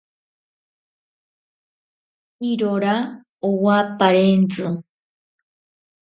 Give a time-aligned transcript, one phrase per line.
[2.49, 2.93] Irora
[3.49, 4.65] owa parentzi.